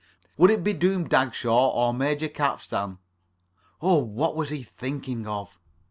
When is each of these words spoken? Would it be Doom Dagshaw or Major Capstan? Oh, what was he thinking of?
Would 0.35 0.49
it 0.49 0.63
be 0.63 0.73
Doom 0.73 1.07
Dagshaw 1.07 1.69
or 1.73 1.93
Major 1.93 2.27
Capstan? 2.27 2.97
Oh, 3.83 4.03
what 4.03 4.35
was 4.35 4.49
he 4.49 4.63
thinking 4.63 5.27
of? 5.27 5.59